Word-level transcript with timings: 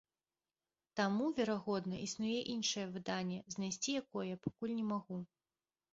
Таму, 0.99 1.25
верагодна, 1.39 1.95
існуе 2.07 2.39
іншае 2.55 2.85
выданне, 2.97 3.37
знайсці 3.57 3.89
якое 4.03 4.25
я 4.35 4.45
пакуль 4.47 4.77
не 4.79 4.85
магу. 4.95 5.17